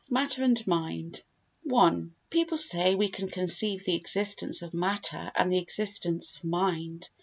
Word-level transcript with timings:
Matter 0.09 0.43
and 0.43 0.65
Mind 0.65 1.21
i 1.71 2.03
People 2.31 2.57
say 2.57 2.95
we 2.95 3.07
can 3.07 3.27
conceive 3.29 3.85
the 3.85 3.93
existence 3.97 4.63
of 4.63 4.73
matter 4.73 5.31
and 5.35 5.53
the 5.53 5.59
existence 5.59 6.35
of 6.37 6.43
mind. 6.43 7.11